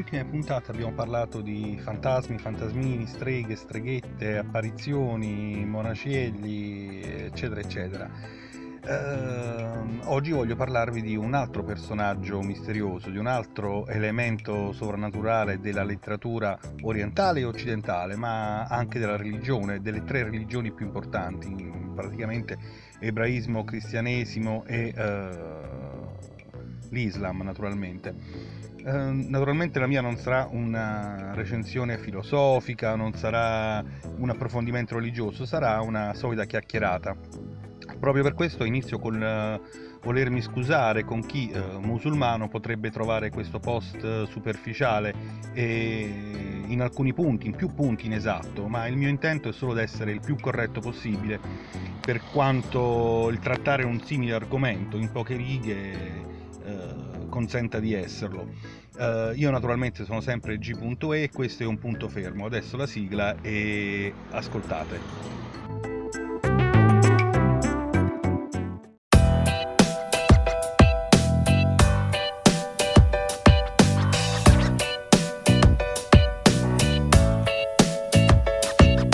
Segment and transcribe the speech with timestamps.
[0.00, 8.10] ultime puntate abbiamo parlato di fantasmi, fantasmini, streghe, streghette, apparizioni, monacielli, eccetera, eccetera.
[8.82, 15.84] Uh, oggi voglio parlarvi di un altro personaggio misterioso, di un altro elemento sovrannaturale della
[15.84, 22.56] letteratura orientale e occidentale, ma anche della religione, delle tre religioni più importanti, praticamente
[23.00, 25.99] ebraismo, cristianesimo e uh,
[26.90, 28.14] l'Islam naturalmente.
[28.84, 33.84] Ehm, naturalmente la mia non sarà una recensione filosofica, non sarà
[34.16, 37.16] un approfondimento religioso, sarà una solita chiacchierata.
[37.98, 43.58] Proprio per questo inizio col uh, volermi scusare con chi uh, musulmano potrebbe trovare questo
[43.58, 45.12] post uh, superficiale
[45.52, 49.80] e in alcuni punti, in più punti inesatto, ma il mio intento è solo di
[49.80, 51.38] essere il più corretto possibile
[52.00, 56.29] per quanto il trattare un simile argomento in poche righe
[57.40, 58.46] consenta di esserlo.
[58.98, 62.44] Uh, io naturalmente sono sempre G.E e questo è un punto fermo.
[62.44, 65.00] Adesso la sigla e ascoltate.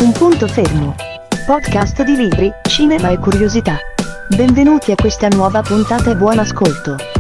[0.03, 0.97] Un punto fermo.
[1.47, 3.79] Podcast di libri, cinema e curiosità.
[4.37, 7.16] Benvenuti a questa nuova puntata e buon ascolto.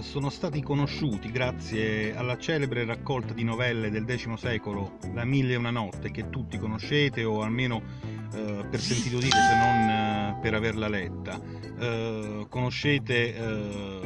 [0.00, 5.56] Sono stati conosciuti grazie alla celebre raccolta di novelle del X secolo, La Mille e
[5.56, 7.82] una notte, che tutti conoscete o almeno
[8.32, 11.40] eh, per sentito dire se non eh, per averla letta.
[11.78, 14.00] Eh, conoscete eh,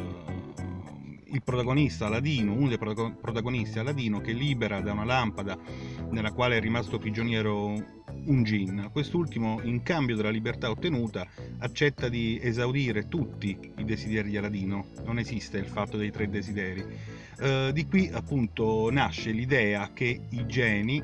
[1.25, 5.57] il protagonista Aladino, uno dei protagonisti Aladino che libera da una lampada
[6.09, 8.89] nella quale è rimasto prigioniero un gin.
[8.91, 11.25] Quest'ultimo, in cambio della libertà ottenuta,
[11.59, 14.87] accetta di esaudire tutti i desideri di Aladino.
[15.05, 16.85] Non esiste il fatto dei tre desideri.
[17.39, 21.01] Uh, di qui appunto nasce l'idea che i geni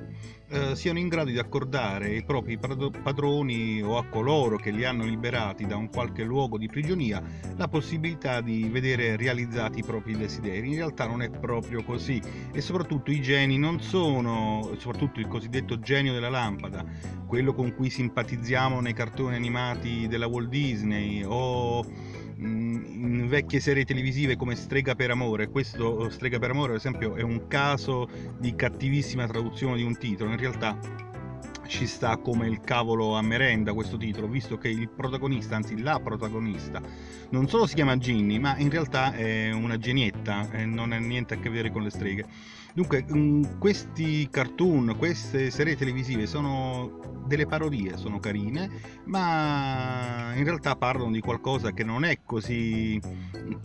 [0.49, 5.03] uh, siano in grado di accordare ai propri padroni o a coloro che li hanno
[5.03, 7.21] liberati da un qualche luogo di prigionia
[7.55, 10.69] la possibilità di vedere realizzati i propri desideri.
[10.69, 12.21] In realtà non è proprio così
[12.51, 16.85] e soprattutto i geni non sono, soprattutto il cosiddetto genio della lampada,
[17.25, 21.85] quello con cui simpatizziamo nei cartoni animati della Walt Disney o
[22.39, 25.49] mm, in vecchie serie televisive come Strega per Amore.
[25.49, 29.97] Questo eh, Strega per Amore, ad esempio, è un caso di cattivissima traduzione di un
[29.97, 30.31] titolo.
[30.31, 30.77] In realtà
[31.67, 35.99] ci sta come il cavolo a merenda questo titolo, visto che il protagonista, anzi la
[35.99, 36.81] protagonista,
[37.29, 41.37] non solo si chiama Ginny, ma in realtà è una genietta non ha niente a
[41.37, 42.25] che vedere con le streghe.
[42.79, 48.69] Dunque, mm, questi cartoon, queste serie televisive sono delle parodie, sono carine,
[49.03, 52.97] ma in realtà parlano di qualcosa che non è così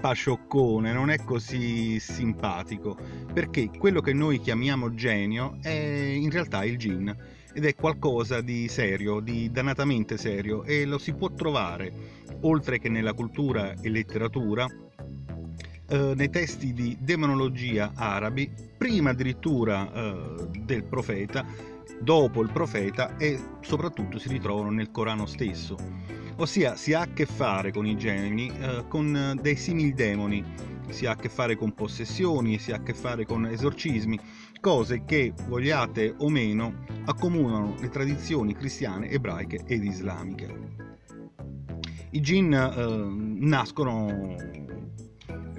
[0.00, 2.98] pascioccone, non è così simpatico,
[3.32, 7.16] perché quello che noi chiamiamo genio è in realtà il gin
[7.52, 11.92] ed è qualcosa di serio, di dannatamente serio e lo si può trovare,
[12.40, 14.66] oltre che nella cultura e letteratura,
[15.86, 21.44] eh, nei testi di demonologia arabi, prima addirittura eh, del profeta,
[22.00, 25.76] dopo il profeta e soprattutto si ritrovano nel Corano stesso.
[26.36, 30.44] Ossia si ha a che fare con i geni, eh, con dei simili demoni,
[30.88, 34.18] si ha a che fare con possessioni, si ha a che fare con esorcismi,
[34.60, 40.72] cose che, vogliate o meno, accomunano le tradizioni cristiane, ebraiche ed islamiche.
[42.10, 43.06] I jinn eh,
[43.40, 44.36] nascono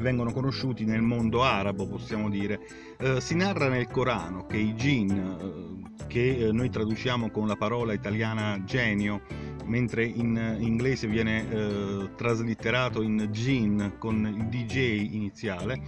[0.05, 2.59] vengono conosciuti nel mondo arabo, possiamo dire.
[2.99, 7.55] Eh, si narra nel Corano che i jinn, eh, che eh, noi traduciamo con la
[7.55, 9.21] parola italiana genio,
[9.65, 15.81] mentre in inglese viene eh, traslitterato in jinn con il DJ iniziale,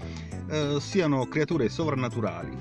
[0.50, 2.58] eh, siano creature sovrannaturali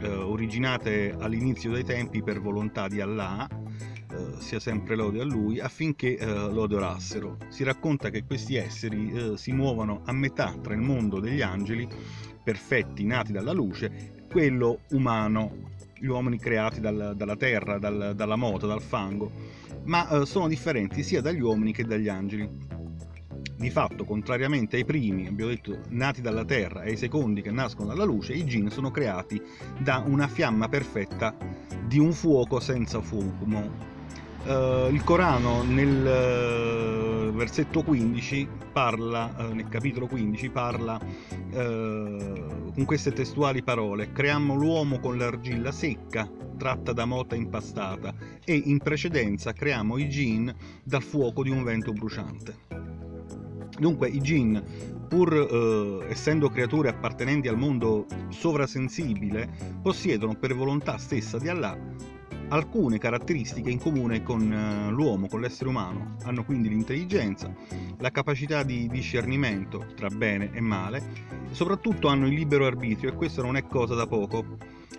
[0.00, 3.95] eh, originate all'inizio dei tempi per volontà di Allah, eh,
[4.38, 7.38] sia sempre lode a lui, affinché eh, lo adorassero.
[7.48, 11.88] Si racconta che questi esseri eh, si muovono a metà tra il mondo degli angeli,
[12.42, 18.66] perfetti, nati dalla luce, quello umano, gli uomini creati dal, dalla terra, dal, dalla moto,
[18.66, 19.30] dal fango,
[19.84, 22.74] ma eh, sono differenti sia dagli uomini che dagli angeli
[23.58, 27.88] di fatto, contrariamente ai primi, abbiamo detto, nati dalla terra e ai secondi che nascono
[27.88, 29.40] dalla luce, i gin sono creati
[29.78, 31.34] da una fiamma perfetta
[31.86, 33.94] di un fuoco senza fumo.
[34.46, 41.00] Uh, il Corano nel uh, versetto 15 parla, uh, nel capitolo 15 parla
[41.50, 48.14] con queste testuali parole: Creammo l'uomo con l'argilla secca, tratta da mota impastata,
[48.44, 50.54] e in precedenza creammo i gin
[50.84, 52.54] dal fuoco di un vento bruciante.
[53.80, 54.62] Dunque i gin,
[55.08, 59.48] pur essendo creature appartenenti al mondo sovrasensibile,
[59.82, 62.14] possiedono per volontà stessa di Allah
[62.48, 66.16] alcune caratteristiche in comune con eh, l'uomo, con l'essere umano.
[66.24, 67.52] Hanno quindi l'intelligenza,
[67.98, 71.02] la capacità di discernimento tra bene e male,
[71.50, 74.44] soprattutto hanno il libero arbitrio e questo non è cosa da poco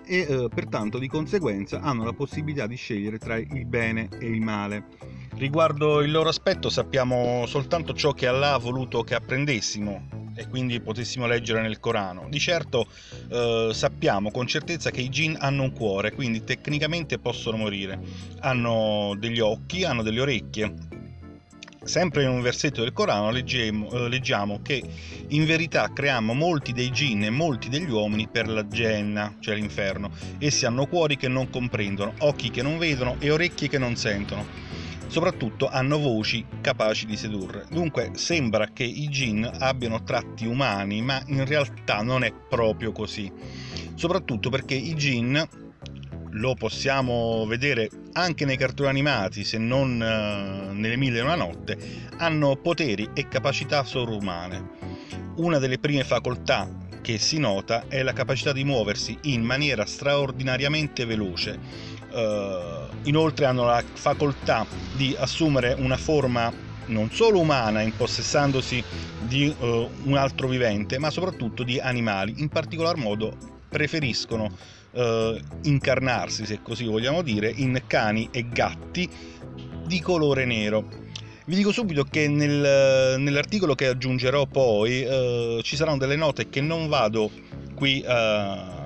[0.06, 4.42] e eh, pertanto di conseguenza hanno la possibilità di scegliere tra il bene e il
[4.42, 4.86] male.
[5.36, 10.80] Riguardo il loro aspetto sappiamo soltanto ciò che Allah ha voluto che apprendessimo e quindi
[10.80, 12.28] potessimo leggere nel Corano.
[12.30, 12.88] Di certo
[13.30, 18.00] eh, sappiamo con certezza che i jinn hanno un cuore, quindi tecnicamente possono morire.
[18.42, 20.96] Hanno degli occhi, hanno delle orecchie.
[21.84, 24.84] Sempre in un versetto del Corano leggiamo, eh, leggiamo che
[25.30, 30.12] in verità creiamo molti dei jinn e molti degli uomini per la Genna, cioè l'inferno.
[30.38, 34.68] Essi hanno cuori che non comprendono, occhi che non vedono e orecchie che non sentono
[35.08, 37.66] soprattutto hanno voci capaci di sedurre.
[37.70, 43.32] Dunque sembra che i Jin abbiano tratti umani, ma in realtà non è proprio così.
[43.96, 45.48] Soprattutto perché i Jin
[46.32, 51.78] lo possiamo vedere anche nei cartoni animati, se non uh, nelle mille e una notte,
[52.18, 54.76] hanno poteri e capacità sovrumane.
[55.38, 61.06] Una delle prime facoltà che si nota è la capacità di muoversi in maniera straordinariamente
[61.06, 61.58] veloce.
[62.18, 64.66] Uh, Inoltre hanno la facoltà
[64.96, 66.52] di assumere una forma
[66.88, 68.84] non solo umana, impossessandosi
[69.28, 72.34] di uh, un altro vivente, ma soprattutto di animali.
[72.38, 73.38] In particolar modo
[73.70, 74.50] preferiscono
[74.92, 79.08] uh, incarnarsi, se così vogliamo dire, in cani e gatti
[79.86, 80.88] di colore nero.
[81.46, 86.62] Vi dico subito che nel, nell'articolo che aggiungerò poi uh, ci saranno delle note che
[86.62, 87.30] non vado
[87.76, 88.77] qui a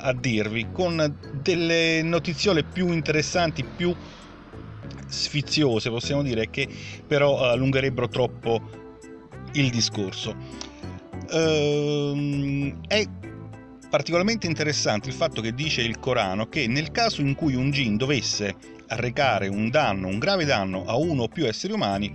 [0.00, 3.94] a dirvi con delle notiziole più interessanti, più
[5.06, 6.68] sfiziose, possiamo dire, che
[7.06, 8.60] però allungherebbero troppo
[9.52, 10.34] il discorso.
[11.30, 13.04] Ehm, è
[13.90, 17.96] particolarmente interessante il fatto che dice il Corano che nel caso in cui un gin
[17.96, 18.54] dovesse
[18.88, 22.12] arrecare un danno, un grave danno a uno o più esseri umani,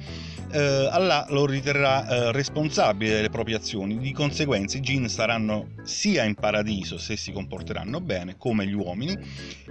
[0.54, 3.98] eh, Allah lo riterrà eh, responsabile delle proprie azioni.
[3.98, 9.18] Di conseguenza i jinn saranno sia in paradiso se si comporteranno bene, come gli uomini,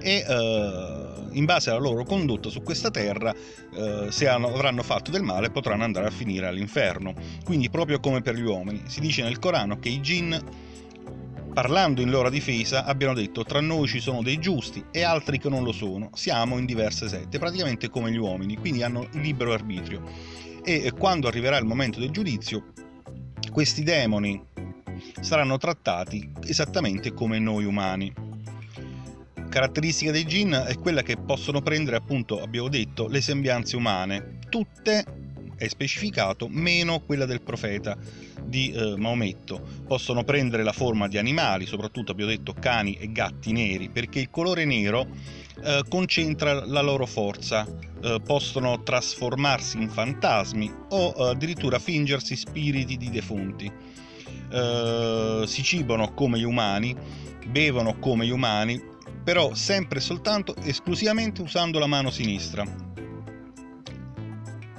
[0.00, 5.12] e eh, in base alla loro condotta su questa terra, eh, se hanno, avranno fatto
[5.12, 7.14] del male, potranno andare a finire all'inferno.
[7.44, 8.82] Quindi proprio come per gli uomini.
[8.86, 10.34] Si dice nel Corano che i jinn
[11.54, 15.50] parlando in loro difesa, abbiano detto tra noi ci sono dei giusti e altri che
[15.50, 20.50] non lo sono, siamo in diverse sette, praticamente come gli uomini, quindi hanno libero arbitrio
[20.64, 22.72] e quando arriverà il momento del giudizio
[23.50, 24.40] questi demoni
[25.20, 28.12] saranno trattati esattamente come noi umani.
[29.48, 35.04] Caratteristica dei jinn è quella che possono prendere appunto, abbiamo detto, le sembianze umane, tutte
[35.56, 37.96] è specificato, meno quella del profeta
[38.44, 39.60] di eh, Maometto.
[39.86, 44.30] Possono prendere la forma di animali, soprattutto abbiamo detto cani e gatti neri, perché il
[44.30, 45.06] colore nero
[45.62, 47.66] eh, concentra la loro forza,
[48.02, 53.70] eh, possono trasformarsi in fantasmi o eh, addirittura fingersi spiriti di defunti.
[54.50, 56.94] Eh, si cibano come gli umani,
[57.46, 58.80] bevono come gli umani,
[59.22, 62.64] però sempre e soltanto esclusivamente usando la mano sinistra.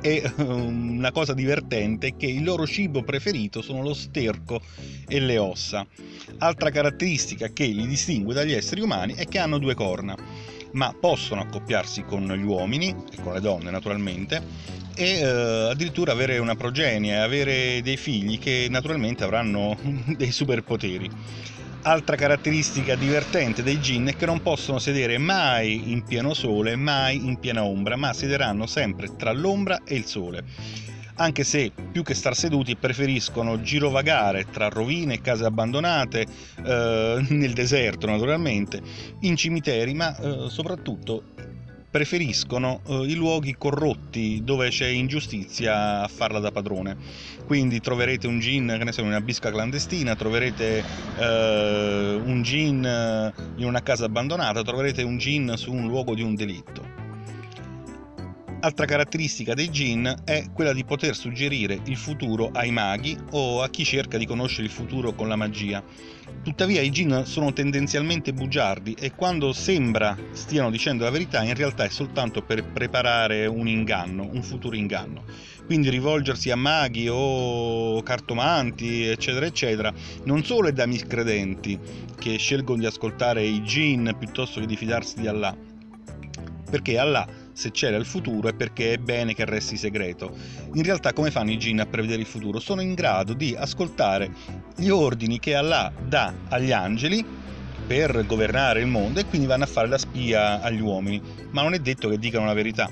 [0.06, 4.60] E una cosa divertente è che il loro cibo preferito sono lo sterco
[5.08, 5.88] e le ossa.
[6.40, 10.14] Altra caratteristica che li distingue dagli esseri umani è che hanno due corna
[10.74, 14.42] ma possono accoppiarsi con gli uomini e con le donne naturalmente
[14.96, 15.26] e eh,
[15.72, 19.78] addirittura avere una progenie, avere dei figli che naturalmente avranno
[20.18, 21.10] dei superpoteri.
[21.86, 27.18] Altra caratteristica divertente dei gin è che non possono sedere mai in pieno sole, mai
[27.18, 30.46] in piena ombra, ma siederanno sempre tra l'ombra e il sole.
[31.16, 36.26] Anche se più che star seduti preferiscono girovagare tra rovine e case abbandonate,
[36.66, 38.82] eh, nel deserto naturalmente,
[39.20, 41.24] in cimiteri, ma eh, soprattutto
[41.94, 46.98] preferiscono eh, i luoghi corrotti dove c'è ingiustizia a farla da padrone.
[47.46, 50.84] Quindi troverete un gin, che ne so, in una bisca clandestina, troverete
[51.20, 56.24] eh, un gin eh, in una casa abbandonata, troverete un gin su un luogo di
[56.24, 57.03] un delitto
[58.64, 63.68] Altra caratteristica dei gin è quella di poter suggerire il futuro ai maghi o a
[63.68, 65.84] chi cerca di conoscere il futuro con la magia.
[66.42, 71.84] Tuttavia i gin sono tendenzialmente bugiardi e quando sembra stiano dicendo la verità in realtà
[71.84, 75.26] è soltanto per preparare un inganno, un futuro inganno.
[75.66, 79.94] Quindi rivolgersi a maghi o cartomanti, eccetera, eccetera,
[80.24, 81.78] non solo è da miscredenti
[82.18, 85.54] che scelgono di ascoltare i gin piuttosto che di fidarsi di Allah,
[86.70, 90.36] perché Allah se c'era il futuro è perché è bene che resti segreto.
[90.74, 92.60] In realtà come fanno i gin a prevedere il futuro?
[92.60, 94.32] Sono in grado di ascoltare
[94.76, 97.26] gli ordini che Allah dà agli angeli
[97.86, 101.74] per governare il mondo e quindi vanno a fare la spia agli uomini, ma non
[101.74, 102.90] è detto che dicano la verità.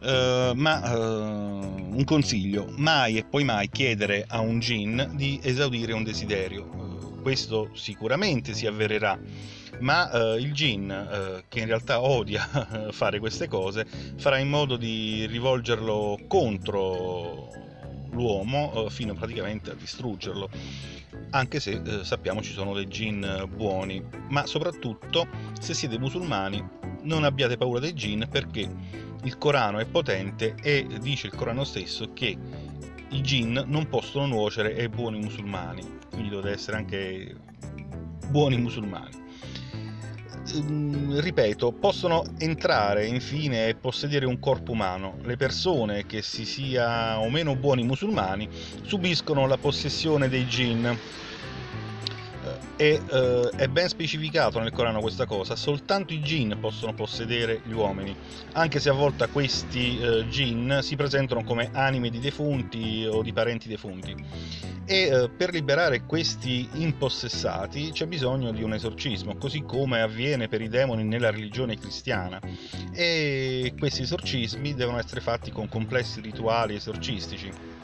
[0.00, 5.92] Uh, ma uh, un consiglio, mai e poi mai chiedere a un gin di esaudire
[5.92, 6.68] un desiderio.
[6.72, 9.18] Uh, questo sicuramente si avvererà
[9.80, 12.42] ma eh, il Jin, eh, che in realtà odia
[12.90, 17.50] fare queste cose, farà in modo di rivolgerlo contro
[18.10, 20.48] l'uomo eh, fino praticamente a distruggerlo.
[21.30, 25.26] Anche se eh, sappiamo ci sono dei Jin buoni ma soprattutto
[25.58, 26.66] se siete musulmani
[27.02, 28.68] non abbiate paura dei Jin perché
[29.22, 32.36] il Corano è potente e dice il Corano stesso che
[33.10, 35.96] i Jin non possono nuocere ai buoni musulmani.
[36.10, 37.36] Quindi dovete essere anche
[38.28, 39.26] buoni musulmani
[41.20, 45.18] ripeto, possono entrare infine e possedere un corpo umano.
[45.22, 48.48] Le persone che si sia o meno buoni musulmani
[48.82, 50.86] subiscono la possessione dei jinn
[52.80, 57.72] e eh, è ben specificato nel Corano questa cosa, soltanto i jinn possono possedere gli
[57.72, 58.14] uomini,
[58.52, 63.32] anche se a volte questi eh, jinn si presentano come anime di defunti o di
[63.32, 64.14] parenti defunti.
[64.84, 70.62] E eh, per liberare questi impossessati c'è bisogno di un esorcismo, così come avviene per
[70.62, 72.40] i demoni nella religione cristiana.
[72.94, 77.77] E questi esorcismi devono essere fatti con complessi rituali esorcistici.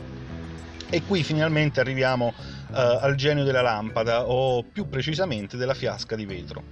[0.95, 6.25] E qui finalmente arriviamo uh, al genio della lampada o più precisamente della fiasca di
[6.25, 6.63] vetro.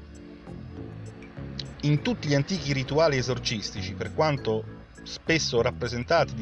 [1.80, 4.62] In tutti gli antichi rituali esorcistici, per quanto
[5.02, 6.34] spesso rappresentati,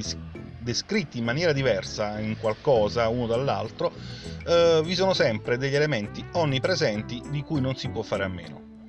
[0.58, 7.22] descritti in maniera diversa in qualcosa uno dall'altro, uh, vi sono sempre degli elementi onnipresenti
[7.30, 8.79] di cui non si può fare a meno.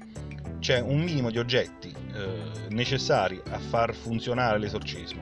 [0.61, 5.19] C'è un minimo di oggetti uh, necessari a far funzionare l'esorcismo.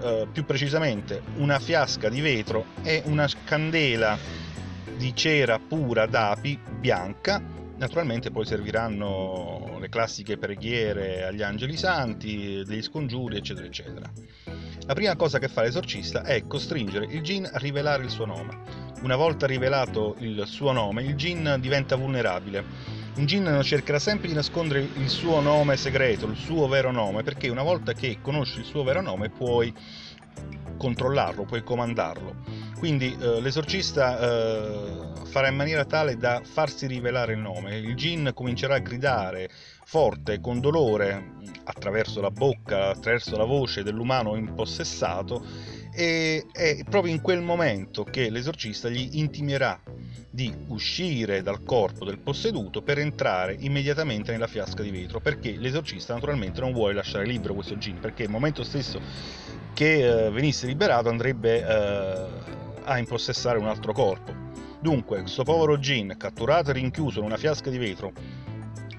[0.00, 4.18] Uh, più precisamente una fiasca di vetro e una candela
[4.96, 7.40] di cera pura d'api bianca.
[7.76, 14.10] Naturalmente poi serviranno le classiche preghiere agli angeli santi, degli scongiuri, eccetera, eccetera.
[14.84, 18.58] La prima cosa che fa l'esorcista è costringere il gin a rivelare il suo nome.
[19.02, 23.00] Una volta rivelato il suo nome, il gin diventa vulnerabile.
[23.14, 27.50] Un gin cercherà sempre di nascondere il suo nome segreto, il suo vero nome, perché
[27.50, 29.72] una volta che conosci il suo vero nome puoi
[30.78, 32.36] controllarlo, puoi comandarlo.
[32.78, 37.76] Quindi eh, l'esorcista eh, farà in maniera tale da farsi rivelare il nome.
[37.76, 39.50] Il gin comincerà a gridare
[39.84, 45.44] forte, con dolore, attraverso la bocca, attraverso la voce dell'umano impossessato
[45.94, 49.80] e è proprio in quel momento che l'esorcista gli intimerà
[50.30, 56.14] di uscire dal corpo del posseduto per entrare immediatamente nella fiasca di vetro perché l'esorcista
[56.14, 59.00] naturalmente non vuole lasciare libero questo gin perché il momento stesso
[59.74, 62.26] che eh, venisse liberato andrebbe eh,
[62.84, 64.32] a impossessare un altro corpo.
[64.80, 68.12] Dunque, questo povero Gin, catturato e rinchiuso in una fiasca di vetro,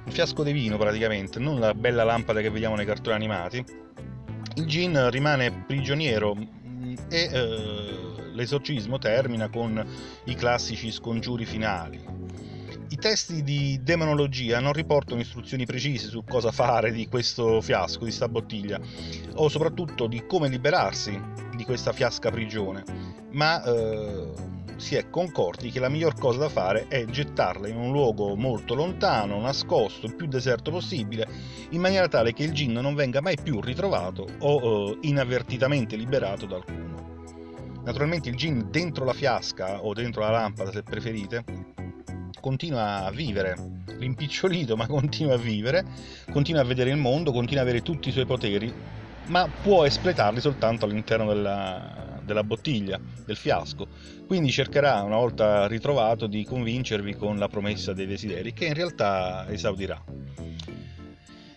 [0.05, 3.63] un fiasco di vino praticamente, non la bella lampada che vediamo nei cartoni animati,
[4.55, 6.35] il Gin rimane prigioniero
[7.09, 9.85] e eh, l'esorcismo termina con
[10.25, 12.01] i classici scongiuri finali.
[12.89, 18.05] I testi di demonologia non riportano istruzioni precise su cosa fare di questo fiasco, di
[18.05, 18.79] questa bottiglia,
[19.35, 21.19] o soprattutto di come liberarsi
[21.55, 22.83] di questa fiasca prigione,
[23.31, 24.31] ma eh,
[24.77, 28.75] si è concordi che la miglior cosa da fare è gettarla in un luogo molto
[28.75, 31.27] lontano, nascosto, il più deserto possibile,
[31.69, 36.45] in maniera tale che il gin non venga mai più ritrovato o eh, inavvertitamente liberato
[36.45, 36.92] da alcuno.
[37.83, 41.43] Naturalmente il gin dentro la fiasca o dentro la lampada, se preferite,
[42.39, 43.55] continua a vivere,
[43.97, 45.85] rimpicciolito ma continua a vivere,
[46.31, 48.73] continua a vedere il mondo, continua a avere tutti i suoi poteri,
[49.27, 53.87] ma può espletarli soltanto all'interno della, della bottiglia, del fiasco.
[54.27, 59.45] Quindi cercherà, una volta ritrovato, di convincervi con la promessa dei desideri, che in realtà
[59.49, 60.01] esaudirà.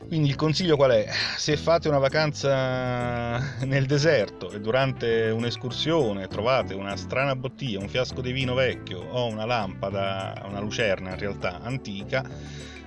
[0.06, 1.08] Quindi il consiglio qual è?
[1.36, 8.20] Se fate una vacanza nel deserto e durante un'escursione trovate una strana bottiglia, un fiasco
[8.20, 12.24] di vino vecchio o una lampada, una lucerna in realtà antica,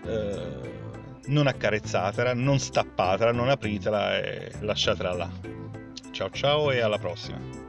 [0.05, 0.77] eh,
[1.25, 5.29] non accarezzatela, non stappatela, non apritela e lasciatela là.
[6.11, 7.68] ciao ciao e alla prossima.